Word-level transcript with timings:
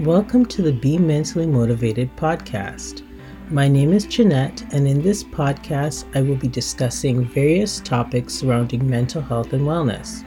Welcome 0.00 0.46
to 0.46 0.60
the 0.60 0.72
Be 0.72 0.98
Mentally 0.98 1.46
Motivated 1.46 2.10
podcast. 2.16 3.02
My 3.48 3.68
name 3.68 3.92
is 3.92 4.06
Jeanette, 4.06 4.64
and 4.74 4.88
in 4.88 5.00
this 5.00 5.22
podcast, 5.22 6.04
I 6.16 6.22
will 6.22 6.34
be 6.34 6.48
discussing 6.48 7.24
various 7.24 7.78
topics 7.78 8.34
surrounding 8.34 8.90
mental 8.90 9.22
health 9.22 9.52
and 9.52 9.62
wellness. 9.62 10.24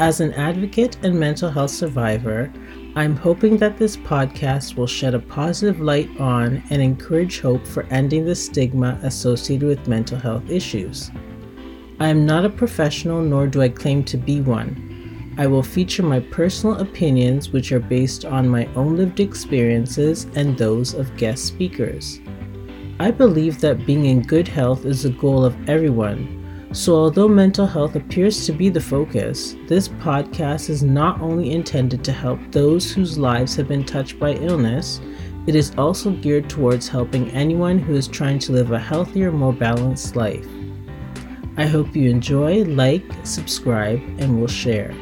As 0.00 0.20
an 0.20 0.32
advocate 0.34 0.96
and 1.04 1.14
mental 1.14 1.50
health 1.50 1.70
survivor, 1.70 2.52
I'm 2.96 3.14
hoping 3.14 3.58
that 3.58 3.78
this 3.78 3.96
podcast 3.96 4.74
will 4.74 4.88
shed 4.88 5.14
a 5.14 5.20
positive 5.20 5.80
light 5.80 6.10
on 6.18 6.60
and 6.70 6.82
encourage 6.82 7.38
hope 7.38 7.64
for 7.64 7.86
ending 7.92 8.24
the 8.24 8.34
stigma 8.34 8.98
associated 9.04 9.68
with 9.68 9.86
mental 9.86 10.18
health 10.18 10.50
issues. 10.50 11.12
I 12.00 12.08
am 12.08 12.26
not 12.26 12.44
a 12.44 12.50
professional, 12.50 13.22
nor 13.22 13.46
do 13.46 13.62
I 13.62 13.68
claim 13.68 14.02
to 14.02 14.16
be 14.16 14.40
one. 14.40 14.93
I 15.36 15.48
will 15.48 15.64
feature 15.64 16.04
my 16.04 16.20
personal 16.20 16.76
opinions, 16.76 17.50
which 17.50 17.72
are 17.72 17.80
based 17.80 18.24
on 18.24 18.48
my 18.48 18.66
own 18.76 18.96
lived 18.96 19.18
experiences 19.18 20.28
and 20.36 20.56
those 20.56 20.94
of 20.94 21.16
guest 21.16 21.44
speakers. 21.46 22.20
I 23.00 23.10
believe 23.10 23.60
that 23.60 23.84
being 23.84 24.04
in 24.04 24.22
good 24.22 24.46
health 24.46 24.84
is 24.84 25.02
the 25.02 25.10
goal 25.10 25.44
of 25.44 25.68
everyone. 25.68 26.68
So, 26.72 26.94
although 26.94 27.26
mental 27.26 27.66
health 27.66 27.96
appears 27.96 28.46
to 28.46 28.52
be 28.52 28.68
the 28.68 28.80
focus, 28.80 29.56
this 29.66 29.88
podcast 29.88 30.70
is 30.70 30.84
not 30.84 31.20
only 31.20 31.50
intended 31.50 32.04
to 32.04 32.12
help 32.12 32.38
those 32.52 32.92
whose 32.92 33.18
lives 33.18 33.56
have 33.56 33.66
been 33.66 33.84
touched 33.84 34.20
by 34.20 34.34
illness, 34.34 35.00
it 35.48 35.56
is 35.56 35.74
also 35.76 36.12
geared 36.12 36.48
towards 36.48 36.86
helping 36.86 37.30
anyone 37.30 37.78
who 37.78 37.94
is 37.94 38.06
trying 38.06 38.38
to 38.40 38.52
live 38.52 38.70
a 38.70 38.78
healthier, 38.78 39.32
more 39.32 39.52
balanced 39.52 40.14
life. 40.14 40.46
I 41.56 41.66
hope 41.66 41.96
you 41.96 42.08
enjoy, 42.08 42.62
like, 42.64 43.04
subscribe, 43.24 44.00
and 44.18 44.40
will 44.40 44.48
share. 44.48 44.94